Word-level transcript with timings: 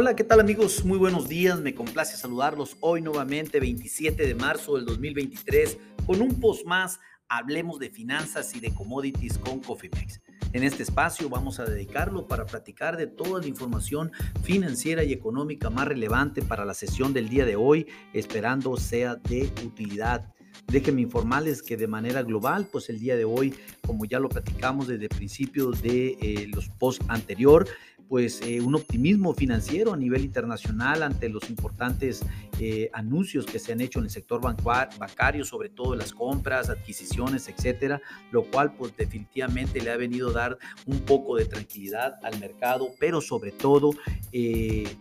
Hola, 0.00 0.14
¿qué 0.14 0.22
tal 0.22 0.38
amigos? 0.38 0.84
Muy 0.84 0.96
buenos 0.96 1.28
días, 1.28 1.58
me 1.58 1.74
complace 1.74 2.16
saludarlos 2.16 2.76
hoy 2.78 3.02
nuevamente, 3.02 3.58
27 3.58 4.28
de 4.28 4.34
marzo 4.36 4.76
del 4.76 4.84
2023, 4.84 5.76
con 6.06 6.22
un 6.22 6.38
post 6.38 6.64
más, 6.66 7.00
hablemos 7.28 7.80
de 7.80 7.90
finanzas 7.90 8.54
y 8.54 8.60
de 8.60 8.72
commodities 8.72 9.38
con 9.38 9.58
Cofimex. 9.58 10.20
En 10.52 10.62
este 10.62 10.84
espacio 10.84 11.28
vamos 11.28 11.58
a 11.58 11.64
dedicarlo 11.64 12.28
para 12.28 12.46
platicar 12.46 12.96
de 12.96 13.08
toda 13.08 13.40
la 13.40 13.48
información 13.48 14.12
financiera 14.44 15.02
y 15.02 15.12
económica 15.12 15.68
más 15.68 15.88
relevante 15.88 16.42
para 16.42 16.64
la 16.64 16.74
sesión 16.74 17.12
del 17.12 17.28
día 17.28 17.44
de 17.44 17.56
hoy, 17.56 17.88
esperando 18.12 18.76
sea 18.76 19.16
de 19.16 19.50
utilidad. 19.64 20.32
Déjenme 20.68 21.00
informarles 21.02 21.60
que 21.60 21.76
de 21.76 21.88
manera 21.88 22.22
global, 22.22 22.68
pues 22.70 22.88
el 22.88 23.00
día 23.00 23.16
de 23.16 23.24
hoy, 23.24 23.52
como 23.84 24.04
ya 24.04 24.20
lo 24.20 24.28
platicamos 24.28 24.86
desde 24.86 25.04
el 25.04 25.08
principio 25.08 25.72
de 25.72 26.16
eh, 26.20 26.46
los 26.54 26.68
posts 26.68 27.04
anterior, 27.08 27.66
pues 28.08 28.40
eh, 28.42 28.60
un 28.60 28.74
optimismo 28.74 29.34
financiero 29.34 29.92
a 29.92 29.96
nivel 29.96 30.24
internacional 30.24 31.02
ante 31.02 31.28
los 31.28 31.48
importantes 31.50 32.22
eh, 32.58 32.90
anuncios 32.92 33.46
que 33.46 33.58
se 33.58 33.72
han 33.72 33.80
hecho 33.80 33.98
en 33.98 34.06
el 34.06 34.10
sector 34.10 34.40
bancario, 34.40 35.44
sobre 35.44 35.68
todo 35.68 35.94
las 35.94 36.12
compras, 36.12 36.70
adquisiciones, 36.70 37.48
etcétera, 37.48 38.00
lo 38.32 38.44
cual 38.44 38.74
pues 38.74 38.96
definitivamente 38.96 39.80
le 39.80 39.90
ha 39.90 39.96
venido 39.96 40.30
a 40.30 40.32
dar 40.32 40.58
un 40.86 41.00
poco 41.00 41.36
de 41.36 41.44
tranquilidad 41.44 42.14
al 42.24 42.38
mercado, 42.40 42.88
pero 42.98 43.20
sobre 43.20 43.52
todo 43.52 43.90
eh, 44.32 44.96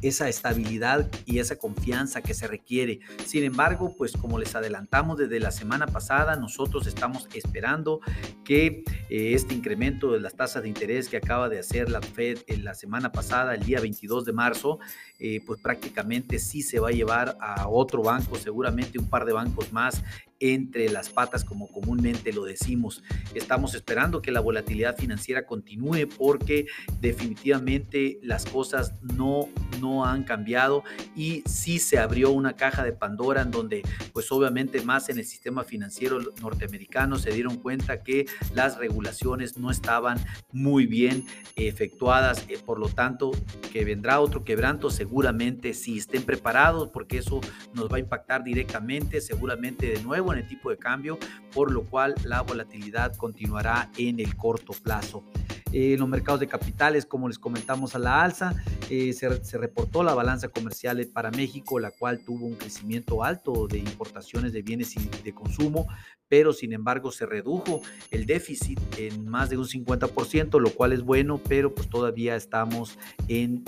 esa 0.00 0.28
estabilidad 0.28 1.10
y 1.26 1.38
esa 1.40 1.56
confianza 1.56 2.22
que 2.22 2.34
se 2.34 2.46
requiere. 2.46 3.00
Sin 3.26 3.44
embargo, 3.44 3.94
pues 3.96 4.12
como 4.12 4.38
les 4.38 4.54
adelantamos 4.54 5.18
desde 5.18 5.40
la 5.40 5.50
semana 5.50 5.86
pasada, 5.86 6.36
nosotros 6.36 6.86
estamos 6.86 7.28
esperando 7.34 8.00
que 8.44 8.84
este 9.10 9.54
incremento 9.54 10.12
de 10.12 10.20
las 10.20 10.34
tasas 10.34 10.62
de 10.62 10.68
interés 10.68 11.08
que 11.08 11.16
acaba 11.16 11.48
de 11.48 11.58
hacer 11.58 11.90
la 11.90 12.00
Fed 12.00 12.38
la 12.58 12.74
semana 12.74 13.12
pasada, 13.12 13.54
el 13.54 13.64
día 13.64 13.80
22 13.80 14.24
de 14.24 14.32
marzo, 14.32 14.78
eh, 15.18 15.40
pues 15.46 15.60
prácticamente 15.60 16.38
sí 16.38 16.62
se 16.62 16.80
va 16.80 16.88
a 16.88 16.92
llevar 16.92 17.36
a 17.40 17.68
otro 17.68 18.02
banco, 18.02 18.36
seguramente 18.36 18.98
un 18.98 19.08
par 19.08 19.24
de 19.24 19.32
bancos 19.32 19.72
más 19.72 20.02
entre 20.42 20.88
las 20.90 21.08
patas, 21.08 21.44
como 21.44 21.68
comúnmente 21.68 22.32
lo 22.32 22.44
decimos. 22.44 23.02
Estamos 23.32 23.74
esperando 23.74 24.20
que 24.20 24.32
la 24.32 24.40
volatilidad 24.40 24.96
financiera 24.96 25.46
continúe 25.46 26.08
porque 26.18 26.66
definitivamente 27.00 28.18
las 28.22 28.44
cosas 28.44 28.92
no, 29.02 29.48
no 29.80 30.04
han 30.04 30.24
cambiado 30.24 30.82
y 31.14 31.44
sí 31.46 31.78
se 31.78 32.00
abrió 32.00 32.32
una 32.32 32.56
caja 32.56 32.82
de 32.82 32.92
Pandora 32.92 33.42
en 33.42 33.52
donde 33.52 33.82
pues 34.12 34.32
obviamente 34.32 34.82
más 34.82 35.08
en 35.08 35.18
el 35.18 35.24
sistema 35.24 35.62
financiero 35.62 36.18
norteamericano 36.40 37.18
se 37.18 37.30
dieron 37.30 37.56
cuenta 37.58 38.02
que 38.02 38.26
las 38.52 38.78
regulaciones 38.78 39.56
no 39.58 39.70
estaban 39.70 40.18
muy 40.50 40.86
bien 40.86 41.24
efectuadas, 41.54 42.44
eh, 42.48 42.58
por 42.64 42.80
lo 42.80 42.88
tanto 42.88 43.30
que 43.72 43.84
vendrá 43.84 44.18
otro 44.20 44.42
quebranto 44.42 44.90
seguramente 44.90 45.72
si 45.72 45.98
estén 45.98 46.24
preparados 46.24 46.88
porque 46.88 47.18
eso 47.18 47.40
nos 47.74 47.90
va 47.90 47.96
a 47.98 48.00
impactar 48.00 48.42
directamente, 48.42 49.20
seguramente 49.20 49.86
de 49.86 50.02
nuevo 50.02 50.31
en 50.32 50.40
el 50.40 50.46
tipo 50.46 50.70
de 50.70 50.78
cambio, 50.78 51.18
por 51.52 51.70
lo 51.70 51.84
cual 51.84 52.14
la 52.24 52.42
volatilidad 52.42 53.14
continuará 53.16 53.90
en 53.96 54.20
el 54.20 54.36
corto 54.36 54.72
plazo. 54.72 55.24
En 55.72 55.98
los 55.98 56.08
mercados 56.08 56.40
de 56.40 56.46
capitales, 56.46 57.06
como 57.06 57.28
les 57.28 57.38
comentamos 57.38 57.94
a 57.94 57.98
la 57.98 58.22
alza, 58.22 58.54
eh, 58.90 59.12
se, 59.14 59.42
se, 59.42 59.58
reportó 59.58 60.02
la 60.02 60.14
balanza 60.14 60.48
comercial 60.48 61.04
para 61.12 61.30
México, 61.30 61.78
la 61.78 61.90
cual 61.90 62.20
tuvo 62.24 62.46
un 62.46 62.56
crecimiento 62.56 63.24
alto 63.24 63.66
de 63.66 63.78
importaciones 63.78 64.52
de 64.52 64.60
bienes 64.60 64.94
y 64.96 65.08
de 65.24 65.32
consumo, 65.32 65.88
pero 66.28 66.52
sin 66.52 66.72
embargo 66.72 67.10
se 67.10 67.26
redujo 67.26 67.80
el 68.10 68.26
déficit 68.26 68.78
en 68.98 69.26
más 69.28 69.50
de 69.50 69.56
un 69.56 69.66
50%, 69.66 70.60
lo 70.60 70.70
cual 70.70 70.92
es 70.92 71.02
bueno, 71.02 71.40
pero 71.48 71.74
pues 71.74 71.88
todavía 71.88 72.36
estamos 72.36 72.98
en, 73.28 73.64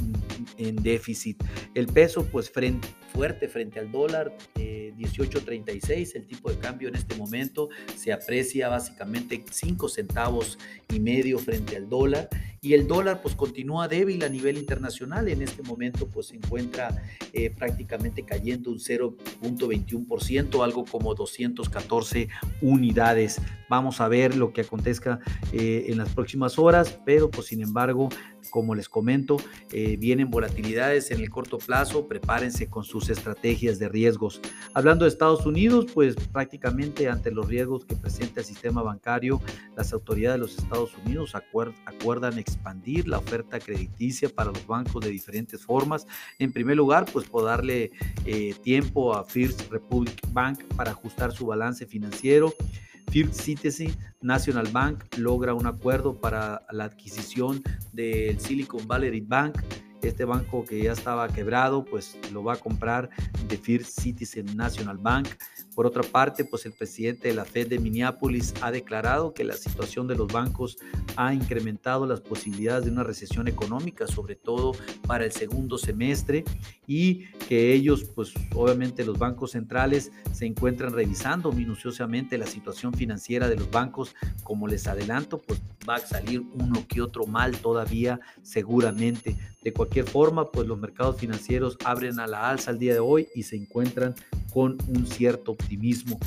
en 0.58 0.76
déficit. 0.76 1.42
El 1.74 1.86
peso 1.86 2.26
pues 2.26 2.50
frente, 2.50 2.88
fuerte 3.12 3.48
frente 3.48 3.80
al 3.80 3.90
dólar, 3.90 4.36
eh, 4.56 4.92
18.36, 4.96 6.16
el 6.16 6.26
tipo 6.26 6.50
de 6.50 6.58
cambio 6.58 6.88
en 6.88 6.96
este 6.96 7.14
momento 7.16 7.68
se 7.96 8.12
aprecia 8.12 8.68
básicamente 8.68 9.44
5 9.50 9.88
centavos 9.88 10.58
y 10.92 11.00
medio 11.00 11.38
frente 11.38 11.76
al 11.76 11.88
dólar 11.88 11.93
y 12.60 12.72
el 12.72 12.86
dólar 12.88 13.20
pues 13.20 13.34
continúa 13.34 13.88
débil 13.88 14.24
a 14.24 14.28
nivel 14.28 14.56
internacional, 14.56 15.28
en 15.28 15.42
este 15.42 15.62
momento 15.62 16.08
pues 16.08 16.28
se 16.28 16.36
encuentra 16.36 17.02
eh, 17.34 17.50
prácticamente 17.50 18.24
cayendo 18.24 18.70
un 18.70 18.78
0.21%, 18.78 20.64
algo 20.64 20.84
como 20.86 21.14
214 21.14 22.28
unidades. 22.62 23.40
Vamos 23.68 24.00
a 24.00 24.08
ver 24.08 24.34
lo 24.34 24.52
que 24.52 24.62
acontezca 24.62 25.20
eh, 25.52 25.86
en 25.88 25.98
las 25.98 26.08
próximas 26.14 26.58
horas, 26.58 26.98
pero 27.04 27.30
pues 27.30 27.48
sin 27.48 27.60
embargo 27.60 28.08
como 28.50 28.74
les 28.74 28.88
comento, 28.88 29.36
eh, 29.72 29.96
vienen 29.96 30.30
volatilidades 30.30 31.10
en 31.10 31.20
el 31.20 31.30
corto 31.30 31.58
plazo, 31.58 32.06
prepárense 32.06 32.68
con 32.68 32.84
sus 32.84 33.10
estrategias 33.10 33.78
de 33.78 33.88
riesgos. 33.88 34.40
Hablando 34.72 35.04
de 35.04 35.10
Estados 35.10 35.46
Unidos, 35.46 35.86
pues 35.92 36.14
prácticamente 36.32 37.08
ante 37.08 37.30
los 37.30 37.48
riesgos 37.48 37.84
que 37.84 37.96
presenta 37.96 38.40
el 38.40 38.46
sistema 38.46 38.82
bancario, 38.82 39.40
las 39.76 39.92
autoridades 39.92 40.40
de 40.40 40.46
los 40.46 40.58
Estados 40.58 40.92
Unidos 41.04 41.34
acuerdan 41.34 42.38
expandir 42.38 43.08
la 43.08 43.18
oferta 43.18 43.58
crediticia 43.58 44.28
para 44.28 44.50
los 44.50 44.66
bancos 44.66 45.04
de 45.04 45.10
diferentes 45.10 45.62
formas. 45.64 46.06
En 46.38 46.52
primer 46.52 46.76
lugar, 46.76 47.06
pues 47.12 47.28
por 47.28 47.44
darle 47.44 47.90
eh, 48.24 48.54
tiempo 48.62 49.14
a 49.14 49.24
First 49.24 49.70
Republic 49.70 50.20
Bank 50.32 50.62
para 50.76 50.92
ajustar 50.92 51.32
su 51.32 51.46
balance 51.46 51.86
financiero. 51.86 52.54
First 53.14 53.42
Citizen 53.42 53.96
National 54.22 54.66
Bank 54.72 55.04
logra 55.18 55.54
un 55.54 55.68
acuerdo 55.68 56.20
para 56.20 56.66
la 56.72 56.86
adquisición 56.86 57.62
del 57.92 58.40
Silicon 58.40 58.88
Valley 58.88 59.20
Bank 59.20 59.56
este 60.08 60.24
banco 60.24 60.64
que 60.64 60.82
ya 60.82 60.92
estaba 60.92 61.28
quebrado, 61.28 61.84
pues 61.84 62.18
lo 62.32 62.42
va 62.42 62.54
a 62.54 62.56
comprar 62.56 63.10
The 63.48 63.56
First 63.56 64.00
Citizen 64.00 64.56
National 64.56 64.98
Bank. 64.98 65.28
Por 65.74 65.86
otra 65.86 66.02
parte, 66.02 66.44
pues 66.44 66.66
el 66.66 66.72
presidente 66.72 67.28
de 67.28 67.34
la 67.34 67.44
Fed 67.44 67.68
de 67.68 67.78
Minneapolis 67.78 68.54
ha 68.60 68.70
declarado 68.70 69.34
que 69.34 69.42
la 69.42 69.54
situación 69.54 70.06
de 70.06 70.14
los 70.14 70.32
bancos 70.32 70.78
ha 71.16 71.34
incrementado 71.34 72.06
las 72.06 72.20
posibilidades 72.20 72.84
de 72.84 72.92
una 72.92 73.02
recesión 73.02 73.48
económica, 73.48 74.06
sobre 74.06 74.36
todo 74.36 74.72
para 75.06 75.24
el 75.24 75.32
segundo 75.32 75.76
semestre, 75.78 76.44
y 76.86 77.24
que 77.48 77.72
ellos, 77.72 78.04
pues 78.04 78.32
obviamente 78.54 79.04
los 79.04 79.18
bancos 79.18 79.52
centrales 79.52 80.12
se 80.32 80.46
encuentran 80.46 80.92
revisando 80.92 81.50
minuciosamente 81.50 82.38
la 82.38 82.46
situación 82.46 82.94
financiera 82.94 83.48
de 83.48 83.56
los 83.56 83.70
bancos. 83.70 84.14
Como 84.42 84.68
les 84.68 84.86
adelanto, 84.86 85.38
pues 85.38 85.60
va 85.88 85.96
a 85.96 86.00
salir 86.00 86.42
uno 86.54 86.84
que 86.88 87.00
otro 87.00 87.26
mal 87.26 87.56
todavía 87.58 88.20
seguramente. 88.42 89.36
De 89.62 89.72
cualquier 89.72 89.93
forma, 90.02 90.50
pues 90.50 90.66
los 90.66 90.78
mercados 90.78 91.16
financieros 91.16 91.76
abren 91.84 92.18
a 92.18 92.26
la 92.26 92.48
alza 92.48 92.72
el 92.72 92.78
día 92.78 92.94
de 92.94 92.98
hoy 92.98 93.28
y 93.34 93.44
se 93.44 93.56
encuentran 93.56 94.14
con 94.52 94.76
un 94.88 95.06
cierto 95.06 95.52
optimismo. 95.52 96.18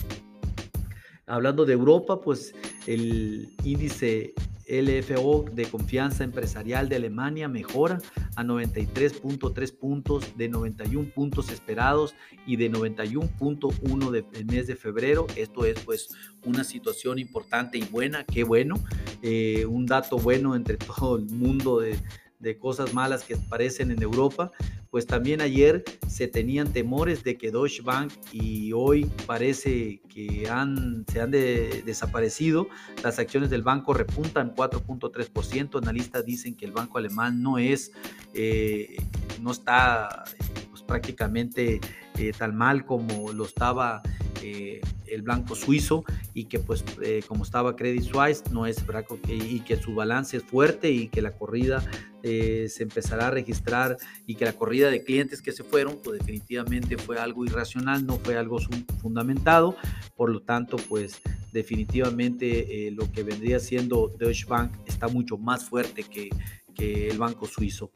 Hablando 1.25 1.65
de 1.65 1.73
Europa, 1.73 2.21
pues 2.21 2.55
el 2.85 3.49
índice 3.65 4.33
LFO 4.67 5.45
de 5.51 5.65
confianza 5.65 6.23
empresarial 6.23 6.89
de 6.89 6.97
Alemania 6.97 7.47
mejora 7.47 7.99
a 8.35 8.43
93.3 8.43 9.77
puntos 9.77 10.37
de 10.37 10.49
91 10.49 11.09
puntos 11.13 11.51
esperados 11.51 12.15
y 12.45 12.57
de 12.57 12.71
91.1 12.71 14.11
del 14.11 14.45
mes 14.45 14.67
de 14.67 14.75
febrero. 14.75 15.27
Esto 15.35 15.65
es 15.65 15.79
pues 15.79 16.09
una 16.45 16.63
situación 16.63 17.17
importante 17.17 17.77
y 17.77 17.83
buena, 17.83 18.25
qué 18.25 18.43
bueno, 18.43 18.75
eh, 19.21 19.65
un 19.65 19.85
dato 19.85 20.17
bueno 20.17 20.55
entre 20.55 20.77
todo 20.77 21.17
el 21.17 21.25
mundo 21.25 21.79
de, 21.79 21.97
de 22.39 22.57
cosas 22.57 22.93
malas 22.93 23.23
que 23.23 23.35
aparecen 23.35 23.91
en 23.91 24.01
Europa, 24.01 24.51
pues 24.89 25.05
también 25.05 25.41
ayer 25.41 25.83
se 26.07 26.27
tenían 26.27 26.71
temores 26.71 27.23
de 27.23 27.37
que 27.37 27.51
Deutsche 27.51 27.81
Bank 27.81 28.11
y 28.31 28.71
hoy 28.73 29.05
parece 29.25 30.01
que 30.07 30.47
han, 30.49 31.05
se 31.11 31.21
han 31.21 31.31
desaparecido. 31.31 32.67
Las 33.03 33.19
acciones 33.19 33.49
del 33.49 33.63
banco 33.63 33.93
repuntan 33.93 34.55
4.3%. 34.55 35.77
Analistas 35.81 36.25
dicen 36.25 36.55
que 36.55 36.65
el 36.65 36.71
banco 36.71 36.97
alemán 36.97 37.41
no 37.41 37.57
es, 37.57 37.91
eh, 38.33 38.97
no 39.41 39.51
está 39.51 40.23
pues, 40.69 40.83
prácticamente 40.83 41.81
eh, 42.17 42.31
tan 42.37 42.55
mal 42.55 42.85
como 42.85 43.33
lo 43.33 43.45
estaba 43.45 44.01
eh, 44.41 44.81
el 45.09 45.21
blanco 45.21 45.55
suizo 45.55 46.03
y 46.33 46.45
que 46.45 46.59
pues 46.59 46.83
eh, 47.01 47.21
como 47.27 47.43
estaba 47.43 47.75
Credit 47.75 48.03
Suisse 48.03 48.43
no 48.51 48.65
es 48.65 48.83
y 49.27 49.59
que 49.61 49.77
su 49.77 49.95
balance 49.95 50.37
es 50.37 50.43
fuerte 50.43 50.91
y 50.91 51.07
que 51.07 51.21
la 51.21 51.31
corrida 51.31 51.83
eh, 52.23 52.67
se 52.69 52.83
empezará 52.83 53.27
a 53.27 53.31
registrar 53.31 53.97
y 54.25 54.35
que 54.35 54.45
la 54.45 54.53
corrida 54.53 54.89
de 54.89 55.03
clientes 55.03 55.41
que 55.41 55.51
se 55.51 55.63
fueron 55.63 55.97
pues 56.03 56.19
definitivamente 56.19 56.97
fue 56.97 57.17
algo 57.19 57.45
irracional, 57.45 58.05
no 58.05 58.17
fue 58.17 58.37
algo 58.37 58.59
fundamentado, 59.01 59.75
por 60.15 60.29
lo 60.29 60.41
tanto 60.41 60.77
pues 60.77 61.21
definitivamente 61.51 62.91
lo 62.91 63.11
que 63.11 63.23
vendría 63.23 63.59
siendo 63.59 64.13
Deutsche 64.17 64.45
Bank 64.47 64.71
está 64.85 65.07
mucho 65.07 65.37
más 65.37 65.65
fuerte 65.65 66.03
que, 66.03 66.29
que 66.73 67.09
el 67.09 67.17
banco 67.17 67.47
suizo. 67.47 67.91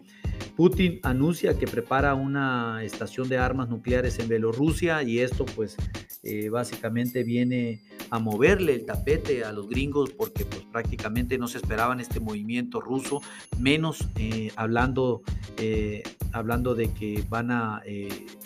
Putin 0.55 0.99
anuncia 1.03 1.57
que 1.57 1.67
prepara 1.67 2.13
una 2.13 2.83
estación 2.83 3.29
de 3.29 3.37
armas 3.37 3.69
nucleares 3.69 4.19
en 4.19 4.27
Bielorrusia 4.27 5.03
y 5.03 5.19
esto 5.19 5.45
pues 5.45 5.77
eh, 6.23 6.49
básicamente 6.49 7.23
viene 7.23 7.81
a 8.09 8.19
moverle 8.19 8.75
el 8.75 8.85
tapete 8.85 9.43
a 9.43 9.51
los 9.51 9.67
gringos 9.67 10.11
porque 10.11 10.45
pues, 10.45 10.63
prácticamente 10.71 11.37
no 11.37 11.47
se 11.47 11.57
esperaban 11.57 11.99
este 11.99 12.19
movimiento 12.19 12.79
ruso, 12.79 13.21
menos 13.57 14.07
eh, 14.17 14.51
hablando, 14.55 15.23
eh, 15.57 16.03
hablando 16.31 16.75
de 16.75 16.93
que 16.93 17.23
van 17.29 17.51
a 17.51 17.81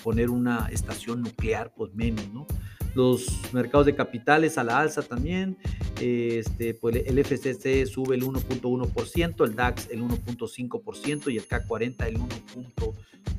poner 0.03 0.29
una 0.29 0.69
estación 0.71 1.21
nuclear, 1.21 1.73
pues 1.75 1.93
menos, 1.93 2.31
¿no? 2.31 2.47
Los 2.93 3.27
mercados 3.51 3.85
de 3.87 3.95
capitales 3.95 4.57
a 4.57 4.63
la 4.63 4.79
alza 4.79 5.01
también. 5.01 5.57
Este, 5.99 6.73
pues 6.73 6.95
el 7.05 7.23
FCC 7.23 7.85
sube 7.85 8.15
el 8.15 8.23
1.1%, 8.23 9.45
el 9.45 9.55
DAX 9.55 9.89
el 9.89 10.01
1.5% 10.01 11.31
y 11.31 11.37
el 11.37 11.47
K40 11.47 12.07
el 12.07 12.17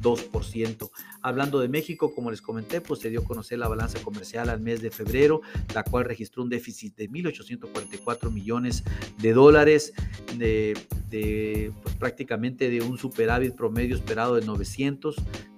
1.2%. 0.07 0.91
Hablando 1.23 1.61
de 1.61 1.69
México, 1.69 2.15
como 2.15 2.31
les 2.31 2.43
comenté, 2.43 2.81
pues 2.81 3.01
se 3.01 3.11
dio 3.11 3.21
a 3.21 3.25
conocer 3.25 3.59
la 3.59 3.69
balanza 3.69 3.99
comercial 4.01 4.49
al 4.49 4.61
mes 4.61 4.81
de 4.81 4.91
febrero, 4.91 5.41
la 5.75 5.83
cual 5.83 6.05
registró 6.05 6.43
un 6.43 6.49
déficit 6.49 6.97
de 6.97 7.11
1.844 7.11 8.31
millones 8.31 8.85
de 9.19 9.33
dólares, 9.33 9.93
de, 10.37 11.73
pues, 11.83 11.95
prácticamente 11.97 12.71
de 12.71 12.81
un 12.83 12.99
superávit 12.99 13.55
promedio 13.55 13.97
esperado 13.97 14.35
de 14.35 14.45
900 14.45 15.17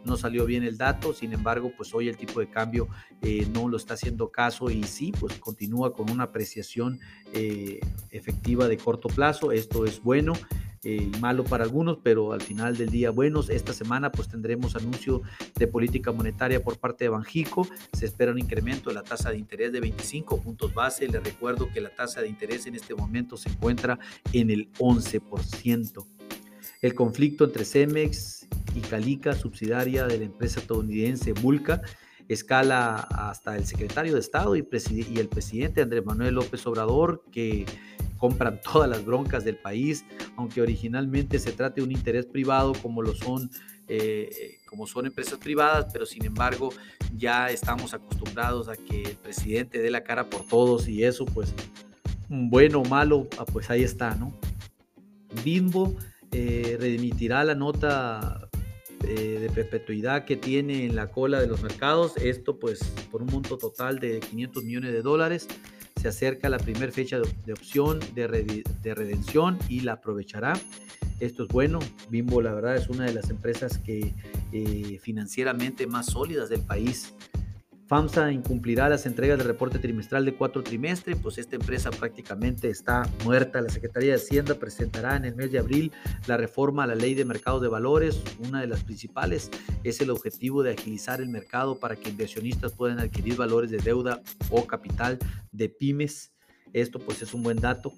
no 0.09 0.17
salió 0.17 0.47
bien 0.47 0.65
el 0.65 0.79
dato, 0.79 1.12
sin 1.12 1.33
embargo, 1.33 1.71
pues 1.77 1.94
hoy 1.94 2.09
el 2.09 2.17
tipo 2.17 2.41
de 2.41 2.49
cambio 2.49 2.89
eh, 3.21 3.47
no 3.53 3.69
lo 3.69 3.77
está 3.77 3.94
haciendo 3.94 4.31
caso 4.31 4.71
y 4.71 4.83
sí, 4.85 5.12
pues 5.19 5.35
continúa 5.35 5.93
con 5.93 6.11
una 6.11 6.25
apreciación 6.25 6.99
eh, 7.35 7.79
efectiva 8.11 8.69
de 8.69 8.79
corto 8.79 9.09
plazo. 9.09 9.53
Esto 9.53 9.85
es 9.85 10.03
bueno. 10.03 10.33
Eh, 10.85 11.11
malo 11.21 11.45
para 11.45 11.65
algunos, 11.65 11.99
pero 12.03 12.33
al 12.33 12.41
final 12.41 12.77
del 12.77 12.91
día 12.91 13.11
buenos. 13.11 13.51
Esta 13.51 13.73
semana 13.73 14.13
pues 14.13 14.29
tendremos 14.29 14.77
anuncio 14.77 15.23
de 15.57 15.67
política 15.67 16.13
monetaria 16.13 16.63
por 16.63 16.79
parte 16.79 17.05
de 17.05 17.11
Banjico. 17.11 17.67
Se 17.93 18.07
espera 18.07 18.33
un 18.33 18.39
incremento 18.39 18.91
de 18.91 18.95
la 18.95 19.03
tasa 19.03 19.31
de 19.31 19.39
interés 19.39 19.73
de 19.73 19.81
25 19.81 20.41
puntos 20.41 20.73
base. 20.73 21.09
Les 21.09 21.23
recuerdo 21.23 21.69
que 21.73 21.81
la 21.81 21.91
tasa 21.91 22.21
de 22.21 22.29
interés 22.29 22.67
en 22.67 22.77
este 22.77 22.95
momento 22.95 23.37
se 23.37 23.49
encuentra 23.49 23.99
en 24.33 24.51
el 24.51 24.73
11%. 24.75 26.07
El 26.81 26.95
conflicto 26.95 27.45
entre 27.45 27.65
Cemex 27.65 28.47
y 28.75 28.81
Calica, 28.81 29.35
subsidiaria 29.35 30.07
de 30.07 30.19
la 30.19 30.25
empresa 30.25 30.61
estadounidense 30.61 31.33
Vulca, 31.33 31.83
escala 32.29 32.97
hasta 32.97 33.57
el 33.57 33.67
secretario 33.67 34.15
de 34.15 34.21
Estado 34.21 34.55
y, 34.55 34.61
el 34.61 35.29
presidente 35.29 35.83
Andrés 35.83 36.05
Manuel 36.05 36.35
López 36.35 36.65
Obrador, 36.67 37.25
que 37.33 37.67
compran 38.19 38.61
todas 38.73 38.88
las 38.88 39.05
broncas 39.05 39.44
del 39.44 39.56
país, 39.56 40.05
aunque 40.37 40.61
originalmente 40.61 41.38
se 41.38 41.53
trate 41.53 41.81
de 41.81 41.87
un 41.87 41.93
interés 41.93 42.26
privado 42.26 42.73
como 42.82 43.03
lo 43.03 43.15
son, 43.15 43.50
eh, 43.88 44.59
como 44.67 44.87
son 44.87 45.06
empresas 45.06 45.38
privadas, 45.38 45.87
pero 45.93 46.05
sin 46.05 46.25
embargo 46.25 46.70
ya 47.17 47.49
estamos 47.49 47.94
acostumbrados 47.94 48.69
a 48.69 48.76
que 48.76 49.03
el 49.03 49.17
presidente 49.17 49.79
dé 49.79 49.91
la 49.91 50.05
cara 50.05 50.29
por 50.29 50.47
todos 50.47 50.88
y 50.88 51.05
eso 51.05 51.25
pues 51.25 51.55
bueno 52.29 52.81
o 52.81 52.85
malo, 52.85 53.26
ah, 53.38 53.47
pues 53.47 53.70
ahí 53.70 53.82
está, 53.82 54.15
¿no? 54.15 54.38
Bimbo 55.44 55.97
eh, 56.31 56.76
redimitirá 56.79 57.43
la 57.44 57.55
nota 57.55 58.49
eh, 59.05 59.38
de 59.41 59.49
perpetuidad 59.50 60.25
que 60.25 60.37
tiene 60.37 60.85
en 60.85 60.97
la 60.97 61.11
cola 61.11 61.41
de 61.41 61.47
los 61.47 61.62
mercados. 61.62 62.17
Esto 62.17 62.59
pues 62.59 62.81
por 63.11 63.23
un 63.23 63.31
monto 63.31 63.56
total 63.56 63.99
de 63.99 64.20
500 64.20 64.65
millones 64.65 64.93
de 64.93 65.03
dólares. 65.03 65.49
Se 66.00 66.09
acerca 66.09 66.49
la 66.49 66.59
primera 66.59 66.93
fecha 66.93 67.19
de, 67.19 67.53
opción 67.53 67.99
de, 68.15 68.65
de, 68.83 68.95
redención 68.95 69.59
y 69.69 69.81
la 69.81 69.95
aprovechará. 69.95 70.53
Esto 71.19 71.43
es 71.43 71.49
bueno. 71.49 71.81
Bimbo 72.09 72.41
la 72.41 72.55
verdad 72.55 72.77
es 72.77 72.89
una 72.89 73.05
de 73.05 73.15
las 73.15 73.31
empresas 73.31 73.79
que 73.79 74.15
eh, 74.53 74.99
financieramente 75.03 75.87
más 75.87 76.06
sólidas 76.06 76.49
del 76.49 76.62
país. 76.62 77.15
FAMSA 77.88 78.32
incumplirá 78.32 78.90
las 78.90 79.06
entregas 79.06 79.38
del 79.38 79.46
reporte 79.46 79.79
trimestral 79.79 80.26
de 80.26 80.35
cuatro 80.35 80.62
trimestres, 80.62 81.17
pues 81.23 81.38
esta 81.38 81.56
empresa 81.56 81.90
prácticamente 81.90 82.69
está 82.69 83.08
muerta. 83.25 83.62
La 83.62 83.70
Secretaría 83.70 84.11
de 84.11 84.17
Hacienda 84.17 84.56
presentará 84.56 85.17
en 85.17 85.25
el 85.25 85.35
mes 85.35 85.50
de 85.50 85.58
abril 85.58 85.90
la 86.26 86.37
reforma 86.37 86.85
a 86.85 86.87
la 86.87 86.94
ley 86.94 87.14
de 87.14 87.25
mercados 87.25 87.62
de 87.62 87.69
valores. 87.69 88.20
Una 88.46 88.61
de 88.61 88.67
las 88.67 88.85
principales 88.85 89.50
es 89.85 90.02
el 90.02 90.11
objetivo 90.11 90.62
de 90.62 90.73
agilizar 90.73 91.23
el 91.23 91.31
mercado 91.31 91.79
para 91.81 91.96
que 91.96 92.11
inversionistas 92.11 92.73
puedan 92.73 92.99
adquirir 92.99 93.37
valores 93.37 93.70
de 93.70 93.79
deuda 93.79 94.20
o 94.50 94.67
capital 94.67 95.19
de 95.50 95.70
pymes. 95.70 96.32
Esto 96.75 96.99
pues 96.99 97.23
es 97.23 97.32
un 97.32 97.43
buen 97.43 97.58
dato. 97.58 97.94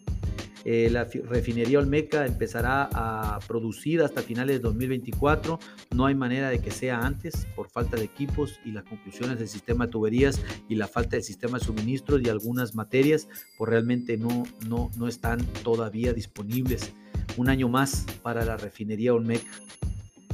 Eh, 0.64 0.88
la 0.90 1.04
refinería 1.04 1.78
Olmeca 1.78 2.26
empezará 2.26 2.88
a 2.92 3.38
producir 3.46 4.02
hasta 4.02 4.22
finales 4.22 4.56
de 4.56 4.60
2024. 4.60 5.58
No 5.94 6.06
hay 6.06 6.14
manera 6.14 6.50
de 6.50 6.60
que 6.60 6.70
sea 6.70 7.00
antes 7.00 7.46
por 7.56 7.68
falta 7.70 7.96
de 7.96 8.04
equipos 8.04 8.60
y 8.64 8.72
las 8.72 8.84
conclusiones 8.84 9.38
del 9.38 9.48
sistema 9.48 9.86
de 9.86 9.92
tuberías 9.92 10.40
y 10.68 10.74
la 10.74 10.88
falta 10.88 11.16
del 11.16 11.22
sistema 11.22 11.58
de 11.58 11.64
suministros 11.64 12.20
y 12.22 12.28
algunas 12.28 12.74
materias, 12.74 13.28
pues 13.56 13.70
realmente 13.70 14.16
no, 14.16 14.44
no, 14.68 14.90
no 14.96 15.08
están 15.08 15.44
todavía 15.62 16.12
disponibles. 16.12 16.92
Un 17.36 17.48
año 17.48 17.68
más 17.68 18.06
para 18.22 18.44
la 18.44 18.56
refinería 18.56 19.14
Olmeca. 19.14 19.50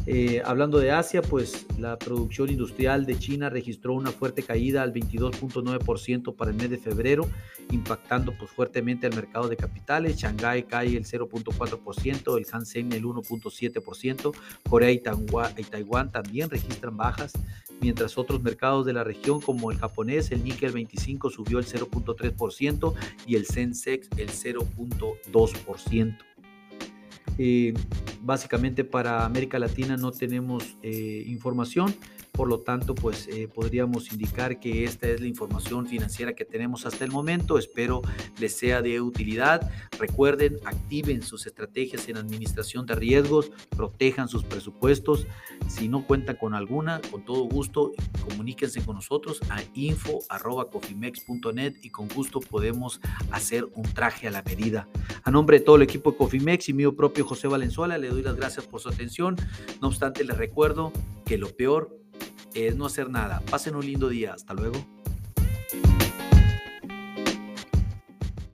Eh, 0.09 0.41
hablando 0.45 0.79
de 0.79 0.93
Asia, 0.93 1.21
pues 1.21 1.67
la 1.79 1.99
producción 1.99 2.49
industrial 2.49 3.07
de 3.07 3.19
China 3.19 3.51
registró 3.51 3.95
una 3.95 4.13
fuerte 4.13 4.45
caída 4.45 4.83
al 4.83 4.93
22.9% 4.93 6.37
para 6.37 6.53
el 6.53 6.57
mes 6.57 6.71
de 6.71 6.79
febrero, 6.79 7.29
impactando 7.73 8.33
pues, 8.39 8.53
fuertemente 8.53 9.09
al 9.09 9.17
mercado 9.17 9.49
de 9.49 9.57
capitales. 9.57 10.17
Shanghái 10.17 10.63
cae 10.63 10.97
el 10.97 11.05
0.4%, 11.05 12.39
el 12.39 12.47
Hansen 12.53 12.93
el 12.93 13.05
1.7%, 13.05 14.33
Corea 14.69 14.93
y 14.93 15.01
Taiwán, 15.01 16.13
también 16.13 16.51
registran 16.51 16.97
bajas, 16.97 17.33
mientras 17.81 18.17
otros 18.17 18.41
mercados 18.41 18.87
de 18.87 18.93
la 18.93 19.03
región 19.03 19.41
como 19.41 19.73
el 19.73 19.79
japonés, 19.79 20.31
el 20.31 20.45
Nikkei 20.45 20.71
25 20.71 21.31
subió 21.31 21.59
el 21.59 21.67
0.3% 21.67 22.95
y 23.27 23.35
el 23.35 23.47
Sensex 23.47 24.09
el 24.17 24.29
0.2%. 24.29 26.36
Eh, 27.39 27.75
básicamente 28.23 28.85
para 28.85 29.25
América 29.25 29.59
Latina 29.59 29.97
no 29.97 30.11
tenemos 30.11 30.77
eh, 30.83 31.25
información. 31.27 31.95
Por 32.37 32.49
lo 32.49 32.61
tanto, 32.61 32.95
pues 32.95 33.27
eh, 33.29 33.49
podríamos 33.49 34.13
indicar 34.13 34.61
que 34.61 34.85
esta 34.85 35.09
es 35.09 35.23
la 35.23 35.27
información 35.27 35.87
financiera 35.87 36.35
que 36.35 36.45
tenemos 36.45 36.85
hasta 36.85 37.03
el 37.05 37.11
momento. 37.11 37.59
Espero 37.59 38.03
les 38.39 38.55
sea 38.55 38.83
de 38.83 39.01
utilidad. 39.01 39.71
Recuerden, 39.99 40.59
activen 40.67 41.23
sus 41.23 41.47
estrategias 41.47 42.07
en 42.11 42.19
administración 42.19 42.85
de 42.85 42.95
riesgos, 42.95 43.51
protejan 43.71 44.29
sus 44.29 44.45
presupuestos. 44.45 45.27
Si 45.67 45.89
no 45.89 46.07
cuentan 46.07 46.37
con 46.37 46.53
alguna, 46.53 47.01
con 47.11 47.25
todo 47.25 47.45
gusto, 47.45 47.93
comuníquense 48.29 48.85
con 48.85 48.97
nosotros 48.97 49.41
a 49.49 49.63
info.cofimex.net 49.73 51.77
y 51.83 51.91
con 51.91 52.09
gusto 52.09 52.41
podemos 52.41 53.01
hacer 53.31 53.65
un 53.75 53.85
traje 53.85 54.29
a 54.29 54.31
la 54.31 54.43
medida. 54.43 54.87
A 55.25 55.31
nombre 55.31 55.59
de 55.59 55.65
todo 55.65 55.77
el 55.77 55.83
equipo 55.83 56.13
de 56.13 56.19
Cofimex 56.19 56.69
y 56.69 56.75
mío 56.75 56.95
propio 56.95 57.25
José 57.25 57.49
Valenzuela, 57.49 57.97
le 57.97 58.09
doy 58.09 58.21
las 58.23 58.37
gracias 58.37 58.67
por 58.67 58.81
su 58.81 58.91
atención. 58.91 59.37
No 59.81 59.89
obstante, 59.89 60.23
les 60.23 60.37
recuerdo 60.37 60.93
que 61.25 61.39
lo 61.39 61.49
peor 61.49 61.97
es 62.57 62.77
no 62.77 62.87
hacer 62.87 63.11
nada. 63.11 63.41
Pasen 63.51 63.77
un 63.77 63.85
lindo 63.85 64.09
día. 64.09 64.33
Hasta 64.35 64.55
luego. 64.55 64.96